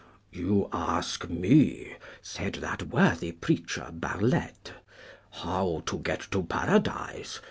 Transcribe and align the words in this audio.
'You 0.31 0.67
ask 0.73 1.29
me,' 1.29 1.93
said 2.23 2.53
that 2.55 2.87
worthy 2.87 3.31
preacher 3.33 3.91
Barlette, 3.93 4.71
'how 5.29 5.83
to 5.85 5.99
get 5.99 6.21
to 6.31 6.41
Paradise? 6.41 7.39